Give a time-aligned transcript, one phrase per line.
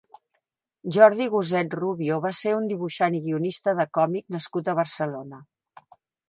[0.93, 5.45] Jordi Goset Rubio va ser un dibuixant i guionista de còmic nascut a Barcelona.